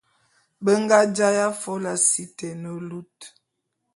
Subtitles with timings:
[0.63, 3.19] Be nga jaé afôla si te ne lut.